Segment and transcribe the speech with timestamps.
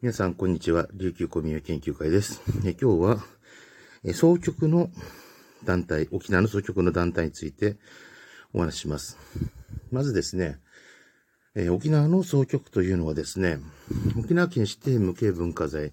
[0.00, 0.86] 皆さん、こんにちは。
[0.94, 2.40] 琉球古民謡研究会です。
[2.64, 3.24] え今日は、
[4.04, 4.90] え総局の
[5.64, 7.78] 団体、沖縄の総局の団体について
[8.54, 9.18] お話しします。
[9.90, 10.60] まずですね、
[11.56, 13.58] え沖縄の総局というのはですね、
[14.16, 15.92] 沖縄県指定無形文化財、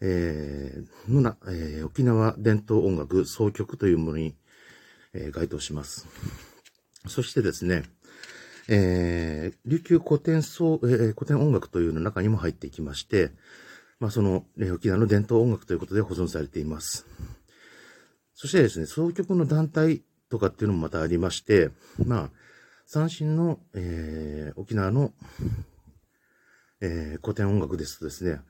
[0.00, 4.34] えー、のな、えー、沖縄伝統音楽総局というものに、
[5.12, 6.08] えー、該当します。
[7.06, 7.84] そしてですね、
[8.68, 13.30] えー、琉球古典総、えー、古典音楽というの中にも入っていきまして、
[13.98, 17.06] まあ、その、ね、沖縄の伝統音楽ということで保存されています。
[18.34, 21.70] そしてですね、総局の団体とかっていうのもまたありまして、
[22.04, 22.30] まあ、
[22.86, 25.12] 三振の、えー、沖縄の、
[26.80, 28.40] えー、古典音楽ですとですね、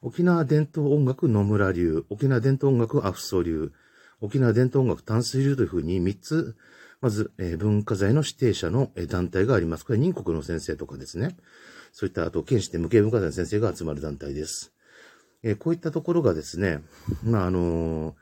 [0.00, 3.72] 沖縄伝統音楽野村流、沖縄伝統音楽アフソ流、
[4.20, 6.56] 沖縄伝統音楽淡水流というふうに3つ
[7.04, 9.84] まず、えー、文化財の指定者の、えー、団体があります。
[9.84, 11.36] これは任国の先生とかですね。
[11.92, 14.72] そういった、あと、県指定無形文化財の先生が集まる団体です。
[15.42, 16.80] えー、こういったところがですね、
[17.22, 18.16] まあ、あの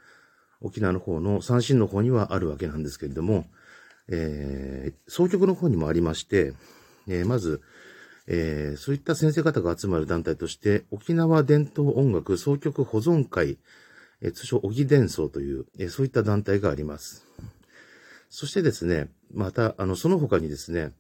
[0.60, 3.44] 沖縄の方の三振の方にはあるわけなんですけれども、
[4.08, 6.53] え総局の方にもありまして、
[7.06, 7.62] えまず、
[8.27, 13.58] えそういった先生方が集まる団体として、沖縄伝統音楽総局保存会、
[14.20, 17.25] え通称、小木伝奏という、えそういった団体があります。
[18.33, 20.92] そしてですね、また、あの、その他にですね、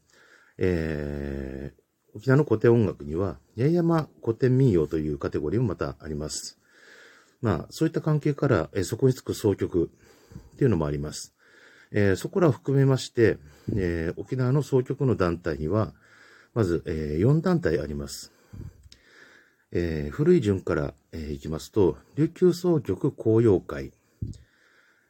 [0.58, 6.58] えー、沖縄の古典音楽には、八重山古典民謡というカテゴリーもまたあります。
[7.40, 9.90] まあ、そういった関係から、えー、そこにつく総曲
[10.54, 11.34] っていうのもあります。
[11.90, 13.38] えー、そこらを含めまして、
[13.74, 15.94] えー、沖縄の総局の団体には、
[16.52, 18.30] まず、えー、4団体あります。
[19.70, 23.94] えー、古い順から、えー、いきますと、琉球総局公用会、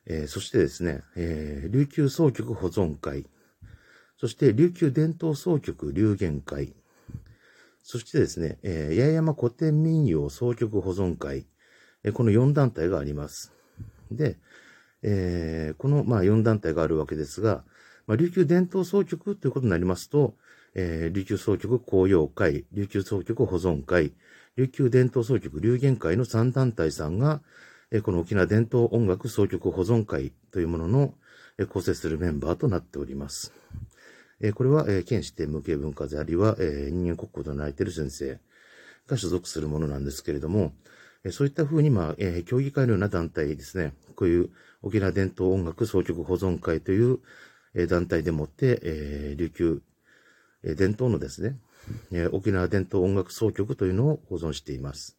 [0.07, 3.27] えー、そしてですね、えー、琉球総局保存会、
[4.17, 6.75] そして琉球伝統総局流言会、
[7.83, 11.47] そしてですね、えー、八重山古典民謡総局保存会、
[12.05, 13.53] えー、この4団体があります。
[14.11, 14.39] で、
[15.03, 17.65] えー、この、まあ、4団体があるわけですが、
[18.07, 20.35] まあ、琉球伝統総局ということになりますと、
[20.75, 24.13] えー、琉球総局公用会、琉球総局保存会、
[24.57, 27.43] 琉球伝統総局流言会の3団体さんが、
[28.01, 31.15] この沖縄伝統音楽総曲保存会というものの
[31.69, 33.53] 構成するメンバーとなっております。
[34.55, 38.41] これは、県指定無形文化財あるいは人間国宝となれている先生
[39.07, 40.73] が所属するものなんですけれども、
[41.31, 47.21] そういったふうに、まあ、協議会のような団体ですね、こういう沖縄伝統音楽総曲保存会という
[47.89, 49.83] 団体でもって、琉球
[50.65, 51.59] 伝統のですね、
[52.33, 55.19] 沖縄伝統音楽総曲というのを保存しています。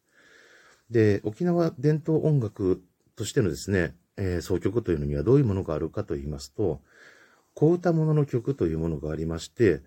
[0.90, 2.82] で、沖縄伝統音楽
[3.16, 6.80] としてのですね、えー、総曲というのにはどういうものがあるかと言いますと、
[7.54, 9.82] 小歌物の曲というものがありまして、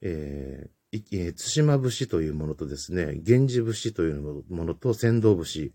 [0.00, 5.72] えー、えー、対馬節というものとですね、源氏節というものと仙道節、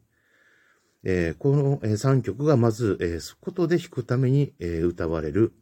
[1.03, 5.53] えー、この、えー、3曲がまず、えー、ことで弾くために、えー、歌われる、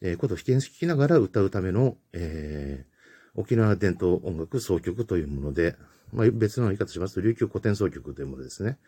[0.00, 5.76] えー、こと弾きながら歌うための、えー、沖縄伝統音楽総曲というもので、
[6.14, 8.78] まあ、別の言い方しますと、琉球古典奏曲というものですね。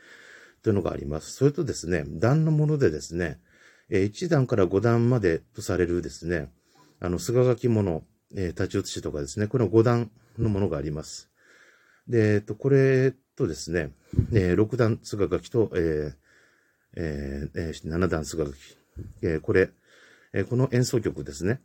[0.62, 1.32] というのがあります。
[1.32, 3.40] それとですね、段のものでですね、
[3.90, 6.50] え1段から5段までとされるですね、
[7.00, 8.04] あの、菅書き物、
[8.34, 11.30] えー、立ち写しとかですね、この5段のものがあります。
[12.08, 13.90] で、えっと、これとですね、
[14.32, 16.14] えー、6段菅書きと、えー
[16.96, 18.56] えー、7段菅書き、
[19.22, 19.70] え、これ、
[20.32, 21.60] えー、この演奏曲ですね、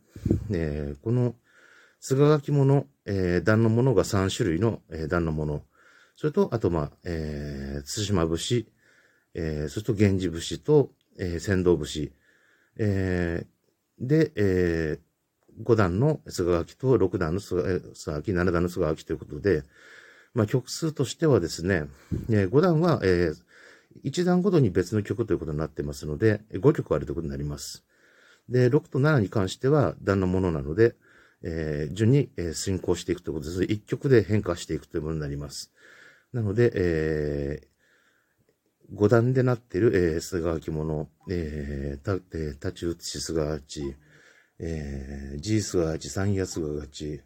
[0.50, 1.34] えー、この
[2.02, 5.62] 菅書き物、えー、段のものが3種類の、えー、段のもの。
[6.16, 8.66] それと、あと、まあ、えー、津島節、
[9.34, 12.12] えー、それと源氏節と、えー、仙道節。
[12.76, 17.62] えー、で、えー、5段の菅書きと6段の菅
[17.94, 19.62] 書き、7段の菅書きということで、
[20.34, 21.84] まあ、曲数としてはですね、
[22.30, 23.34] えー、5段は、えー、
[24.02, 27.84] 1段ごとに別の曲ということになってますので、5曲あるということになります。
[28.48, 30.96] で、6と7に関しては段のものなので、
[31.44, 33.64] えー、順に、えー、進行していくということです。
[33.64, 35.72] 一曲で変化していくというものになります。
[36.32, 37.66] なので、えー、
[38.94, 43.94] 五段でなっている、えー、菅垣物、えー、た、えー、立ち写し菅垣、
[44.58, 47.20] えー、G 菅垣、三夜菅垣、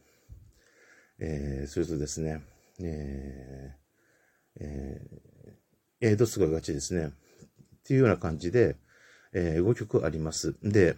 [1.18, 2.42] えー、それとですね、
[2.80, 7.06] えー、えー、エイド菅垣ですね。
[7.06, 7.08] っ
[7.86, 8.76] ていうような感じで、
[9.32, 10.56] えー、5曲あります。
[10.62, 10.96] で、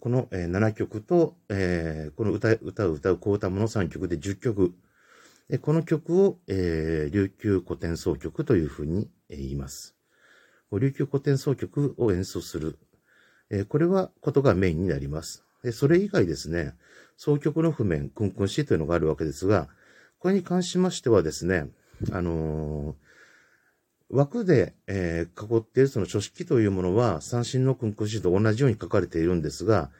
[0.00, 4.74] この、えー、7曲と、えー、この歌歌う歌う小歌もの3曲で10曲。
[5.62, 9.96] この曲を、えー、琉球古典奏曲というふうに言います。
[10.72, 12.78] 琉球古典奏曲を演奏する。
[13.50, 15.44] えー、これはことがメインになります。
[15.62, 16.74] でそれ以外ですね、
[17.16, 19.68] 奏曲の譜面、クンクンシというのがあるわけですが、
[20.18, 21.68] これに関しましてはですね、
[22.12, 23.07] あのー
[24.10, 29.90] 枠で、えー、囲っているその書式というものは、三振の訓訓詞と同じように書かれているんですが、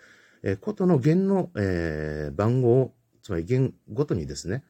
[0.43, 4.65] えー、ことの弦の、えー、番号、つまり弦ごとにですね、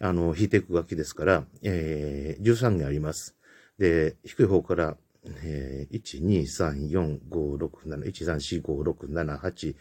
[0.00, 3.36] あの、引いていく楽器ですから、えー、13弦あります。
[3.78, 9.76] で、低い方から、えー、1、2、3、4、5、6、7、1、3、4、5、6、7、8、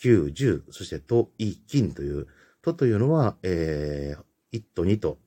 [0.00, 2.26] 9、10、そして、と、い、金という、
[2.62, 5.18] とというのは、えー、1と2と、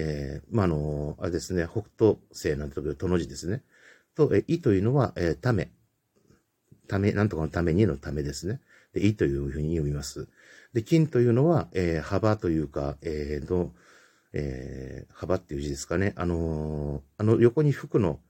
[0.00, 3.62] えー、まあ、あの、あれですね、北斗星なんてところとの字ですね。
[4.14, 5.72] と、え、いというのは、えー、ため。
[6.86, 8.60] ため、なんとかのためにのためですね。
[8.94, 10.28] で、いというふうに読みます。
[10.72, 13.72] で、金というのは、えー、幅というか、えー、の、
[14.32, 16.12] えー、幅っていう字ですかね。
[16.14, 18.20] あのー、あの横に服の、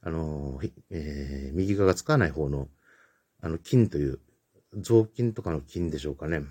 [0.00, 0.58] あの、
[0.90, 2.68] え、右側がつかない方の、
[3.42, 4.18] あの、金という、
[4.78, 6.42] 雑巾とかの金でしょうかね。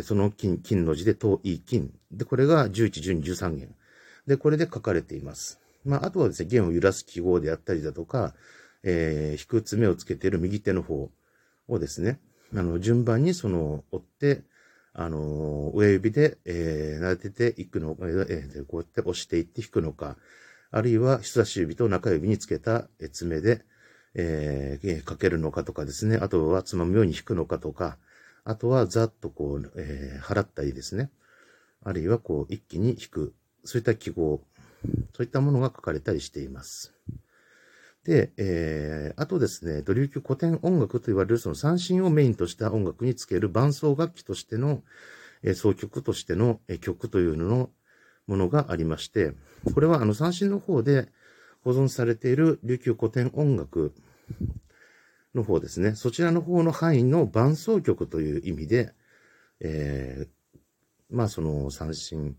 [0.00, 1.90] その金、金の字で遠い金。
[2.10, 3.74] で、これが11、12、13弦。
[4.26, 5.60] で、これで書かれています。
[5.84, 8.34] まあ、あとはですね、弦を揺らす記号であったりだとか、
[8.84, 11.10] えー、引く爪をつけている右手の方
[11.68, 12.20] をですね、
[12.54, 14.42] あの、順番にその、追って、
[14.94, 20.16] あの、親指で、えー、撫でていくのか、えー、こうやって押していって引くのか、
[20.70, 23.64] あるいは人差し指と中指につけた爪で、
[24.14, 27.98] えー、かけるのかとかですね、あとはつまむように引くのかとか、
[28.44, 31.10] あとはざっとこう、えー、払ったりですね。
[31.84, 33.34] あるいはこう一気に引く。
[33.64, 34.42] そういった記号。
[35.14, 36.92] そういったものが書かれたりしています。
[38.04, 44.82] で、えー、あとですね、ドリューキ古典音楽と言われるその三振をメインとした音楽につける伴奏楽器としての、
[45.44, 47.70] えー、奏曲としての、えー、曲というのの
[48.26, 49.34] ものがありまして、
[49.72, 51.08] これはあの三振の方で
[51.62, 53.94] 保存されている琉球古典音楽
[55.34, 55.94] の方ですね。
[55.94, 58.92] そちらの方の範囲の伴奏曲という意味で、
[59.60, 60.28] えー、
[61.10, 62.36] まあその三振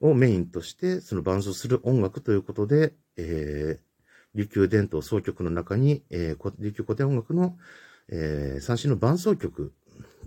[0.00, 3.92] をメインとして、その伴奏する音楽ということで、えー、
[4.34, 7.56] 琉球伝統総曲の中に、えー、琉球古典音楽の、
[8.08, 9.72] えー、三振の伴奏曲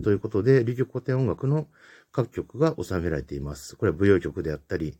[0.02, 1.66] ということで、琉球古典音楽の
[2.12, 3.76] 各曲が収められています。
[3.76, 4.98] これは舞踊曲であったり、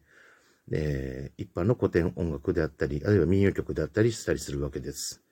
[0.73, 5.26] えー、一般の古典音楽であったり、あるいは民謡曲であったりしたりするわけです。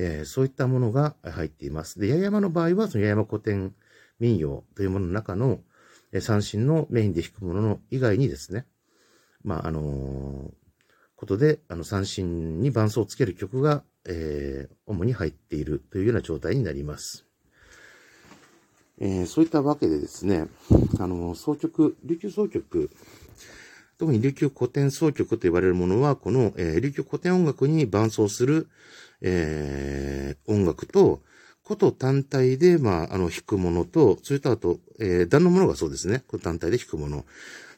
[0.00, 1.98] えー、そういったものが入っています。
[1.98, 3.74] で、八重山の場合は、その八重山古典
[4.20, 5.58] 民謡というものの中の、
[6.12, 8.64] えー、三振のメインで弾くものの以外にですね、
[9.42, 10.52] まあ、あのー、
[11.16, 17.26] ことで、あの、三振に伴奏をつける曲が、えー、主に入っているというような状態になります。
[19.00, 20.46] えー、そういったわけでですね、
[21.00, 22.90] あの、総曲、琉球総曲、
[23.98, 28.68] 特に琉球古典総曲と言われるものは、この、えー、琉球古典音楽に伴奏する、
[29.22, 31.22] えー、音楽と、
[31.68, 36.22] こと単体で、まあ、あの、弾くものと、それとあと、えー、段のものがそうですね。
[36.26, 37.26] こと単体で弾くもの。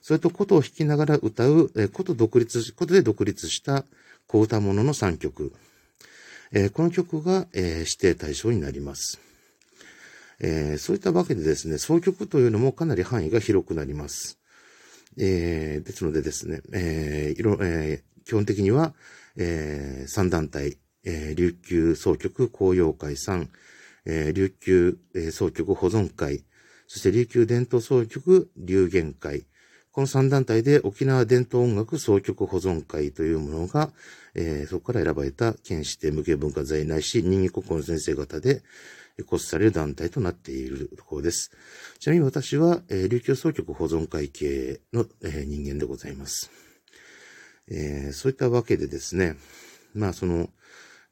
[0.00, 3.84] それと、ことを弾きながら歌う、えー、こと独立、ことで独立した
[4.28, 5.52] 小歌ものの3曲。
[6.52, 9.20] えー、この曲が、えー、指定対象になります。
[10.38, 14.38] えー、そういったわけでですね、総曲というのもかなり範囲が広くなります。
[15.18, 18.94] えー、ですのでですね、えー、いろ、えー、基本的には、
[19.36, 23.48] えー、3団体、えー、琉球総局公用会さん、
[24.06, 26.44] えー、琉球、えー、総局保存会、
[26.86, 29.44] そして琉球伝統総局流言会、
[29.92, 33.90] この3団体で沖縄伝統音楽総局保存会というものが、
[34.34, 38.62] えー、そこから選ばれた県指定無形文化財ないし、人間国宝の先生方で、
[39.26, 41.50] 骨される団体となっているところです。
[41.98, 46.50] ちなみに私は、えー、琉球総局保存会系の、えー、人間でございます。
[47.68, 49.36] えー、そういったわけでですね、
[49.94, 50.48] まあその、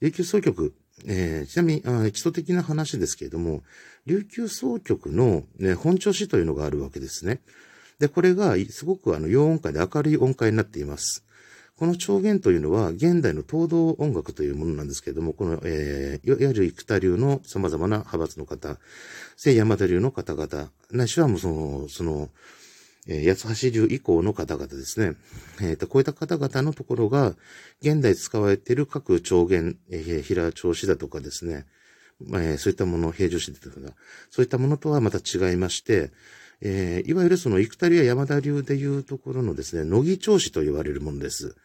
[0.00, 0.74] 琉球総局、
[1.06, 3.62] えー、ちなみにあ、基礎的な話ですけれども、
[4.06, 7.40] 琉球総局の、ね、本調子というのがあるわけですね。
[7.98, 11.24] で、これがすごくあの、洋音階で明るい音階になっています。
[11.76, 18.78] この調弦というのは、現代の東道音楽というものなんですけれども、この、えー、いわゆる生田流の様々な派閥の方、
[19.36, 22.30] 聖山田流の方々、ないしはもうその、その、
[23.08, 25.16] えー、八橋流以降の方々ですね。
[25.60, 27.34] えっ、ー、と、こういった方々のところが、
[27.80, 31.66] 現代使われている各調弦、えー、平調子だとかですね、
[32.20, 33.76] えー、そういったもの、平常子だとか、
[34.30, 36.10] そういったものとはまた違いまして、
[36.60, 41.56] えー、いわゆるその生田流や山田流でいうところのですね、乃木調子と言われるものです。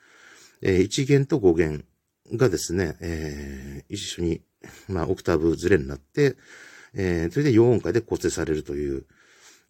[0.61, 1.85] えー、1弦と5弦
[2.31, 4.41] がですね、えー、一緒に、
[4.87, 6.35] まあ、オクターブずれになって、
[6.93, 9.05] えー、それで4音階で構成されるという、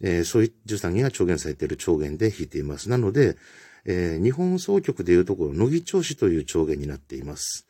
[0.03, 2.89] えー、そういう13弦が調弦されている調弦で弾いています。
[2.89, 3.37] なので、
[3.85, 7.65] えー、日本総曲でいうところ、乃木調子という調弦になっています。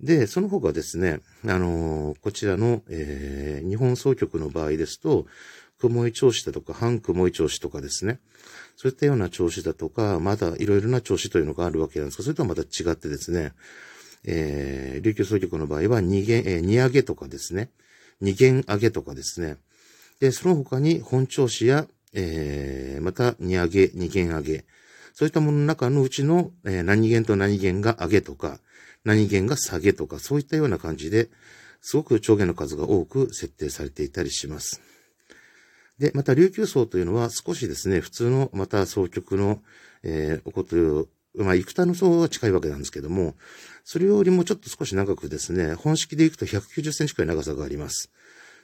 [0.00, 5.26] で、その他ですね、あのー、こちらの、えー、日本総曲の場合ですと、
[5.78, 8.20] 雲井調子だとか、半雲井調子とかですね。
[8.76, 13.52] そういったような調子だとか、まだいろいろな調子というのがあるわけなんですが、それとはまた違ってですね、
[14.24, 17.70] えー、琉球総局の場合は二弦、えー、二上げとかですね、
[18.20, 19.56] 二弦上げとかですね。
[20.20, 24.64] で、その他に本調子や、えー、また二上げ、二弦上げ。
[25.12, 28.58] そういったものの中のうちの、えー、何弦と何弦が上げとか、
[29.04, 31.28] 何弦が下げとか、そういったような感じで、
[31.80, 34.80] すごく調弦の数が多く設定されていたりします。
[35.98, 39.60] で、また琉球層というのは少しですね、普通のまた総曲の、
[40.02, 43.34] えー、おこというまあ、幾多の層は近いわけなんですけども、
[43.82, 48.10] それよりもちょっと少し長くですね、本式でいくと190センチくらい長さがあります。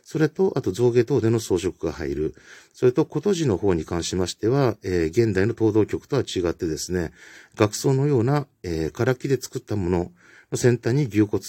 [0.04, 2.35] それと、あと象牙等での装飾が入る。
[2.73, 7.12] それと、琴字の方に関しましては、えー、現代の東道局とは違ってですね、
[7.57, 10.12] 学装のような、えー、唐木で作ったもの
[10.57, 11.40] 先端に牛骨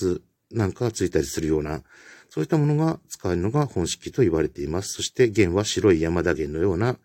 [0.52, 1.82] なんかがついたりするような、
[2.30, 4.94] そういったものが使えるのが本式と言われています。
[4.94, 6.98] そして、弦は白い山田弦のような、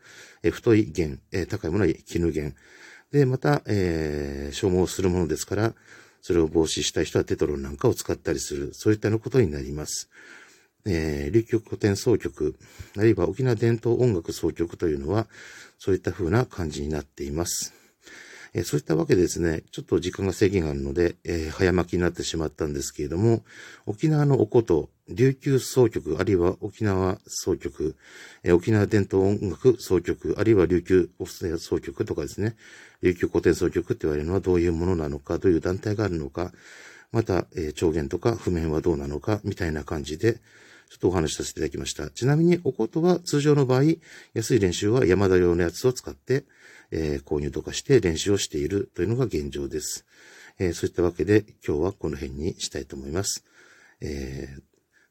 [0.42, 2.54] えー、太い弦、えー、高いものは絹弦。
[3.10, 5.74] で、また、えー、消耗するものですから、
[6.20, 10.10] それを防止したい人はテトロンなんかを使ったりする、そういったのことになります。
[10.86, 12.56] えー、琉球古典総局、
[12.96, 15.26] あるいは沖縄伝統音楽総局というのは、
[15.78, 17.74] そういった風な感じになっています。
[18.54, 23.44] えー、そういったわけですね、ちょっと時間が制限があるので、えー、早巻きになってしまったんですけれども、
[23.84, 27.96] 沖縄のおこと、琉球総局、あるいは沖縄総局、
[28.42, 32.56] え沖縄伝統音楽総局、あるいは琉球オフセ総局とかですね、
[33.02, 36.52] 琉球古典総局って言われるのはどういうものなのか、どういう団体があるのか、
[37.12, 40.34] また、えー、調言とか譜面はどうなのか、みたいな感じで、
[40.88, 42.10] ちょっとお話しさせていただきました。
[42.10, 43.96] ちなみに、おことは通常の場合、
[44.34, 46.44] 安い練習は山田用のやつを使って、
[46.90, 50.06] えー、購入とかして練習をしているというのが現状です。
[50.58, 53.44] えー、そういったわけで、今日はこの辺にしたいと思います。
[54.00, 54.48] え、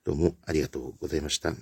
[0.03, 1.53] どうもありがとうございました。